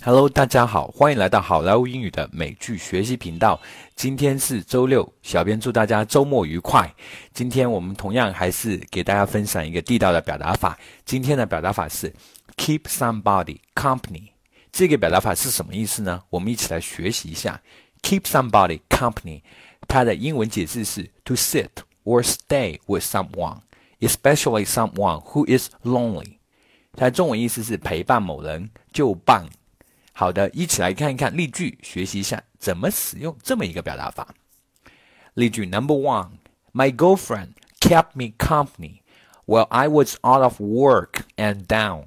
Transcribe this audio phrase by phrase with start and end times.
[0.00, 3.60] Hello，大家好，欢迎来到好莱坞英语的美剧学习频道。
[3.96, 6.94] 今天是周六，小编祝大家周末愉快。
[7.34, 10.78] 今天我们同样还是给大家分享一个地道的表达法。
[11.04, 12.14] 今天的表达法是
[12.56, 14.28] keep somebody company。
[14.70, 16.22] 这个表达法是什么意思呢？
[16.30, 17.60] 我们一起来学习一下。
[18.00, 19.42] keep somebody company，
[19.88, 21.70] 它的英文解释是 to sit
[22.04, 26.38] or stay with someone，especially someone who is lonely。
[26.92, 29.44] 它的中文意思是陪伴某人就棒。
[30.17, 34.35] 好的，一起来看一看例句，学习一下怎么使用这么一个表达法。
[35.33, 36.33] 例句 Number one:
[36.71, 39.01] My girlfriend kept me company
[39.45, 42.05] while I was out of work and down.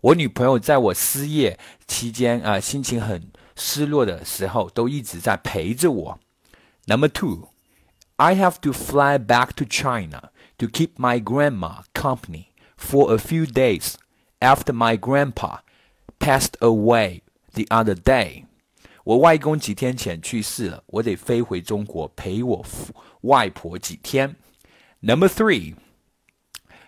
[0.00, 6.18] 我女朋友在我失业期间啊，心情很失落的时候，都一直在陪着我。
[6.86, 7.48] Number two:
[8.16, 12.46] I have to fly back to China to keep my grandma company
[12.76, 13.94] for a few days
[14.40, 15.60] after my grandpa
[16.18, 17.22] passed away
[17.54, 18.44] the other day，
[19.04, 22.64] 我外公几天前去世了，我得飞回中国陪我
[23.22, 24.36] 外婆几天。
[25.00, 25.74] Number three,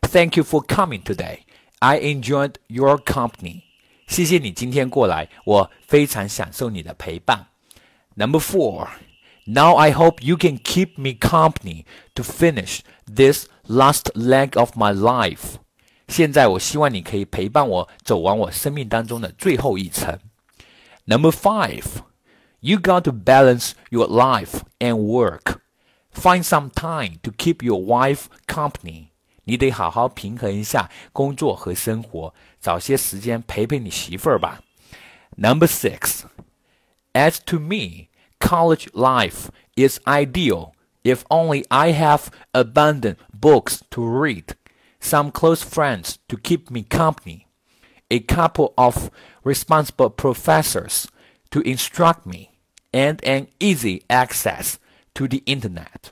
[0.00, 1.40] thank you for coming today.
[1.80, 3.62] I enjoyed your company.
[4.06, 7.48] 谢谢你今天过来，我非常享受你的陪伴。
[8.14, 8.88] Number four,
[9.44, 14.94] now I hope you can keep me company to finish this last leg of my
[14.94, 15.56] life.
[16.08, 20.18] 现在我希望你可以陪伴我走完我生命当中的最后一程。
[21.06, 22.02] Number five,
[22.60, 25.60] you got to balance your life and work.
[26.10, 29.10] Find some time to keep your wife company.
[29.44, 34.60] 你得好好平衡一下工作和生活，找些时间陪陪你媳妇儿吧。
[35.36, 36.22] Number six,
[37.12, 38.08] as to me,
[38.40, 40.72] college life is ideal
[41.04, 44.56] if only I have abundant books to read,
[45.00, 47.46] some close friends to keep me company
[48.10, 49.10] a couple of
[49.42, 51.04] responsible professors
[51.50, 52.50] to instruct me,
[52.92, 54.74] and an easy access
[55.14, 56.10] to the internet.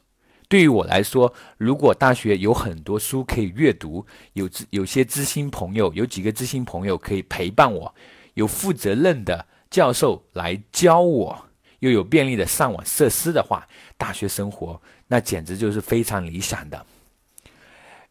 [0.48, 7.92] 对于我来说，如果大学有很多书可以阅读，有有些知心朋友，有几个知心朋友可以陪伴我，
[8.34, 11.46] 有负责任的教授来教我，
[11.80, 13.66] 又有便利的上网设施的话，
[13.96, 16.86] 大学生活那简直就是非常理想的。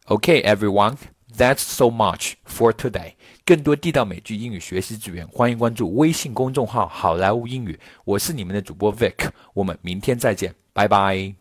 [0.06, 0.96] Okay, everyone.
[1.37, 3.13] That's so much for today。
[3.45, 7.79] 更多地道美剧英语学习资源，欢迎关注微信公众号“好莱坞英语”。
[8.03, 11.38] 我是你们的主播 Vic，我们明天再见，拜拜。